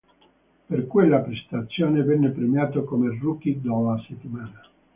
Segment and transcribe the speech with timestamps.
[0.65, 4.67] Per quella prestazione venne premiato come Rookie della settimana.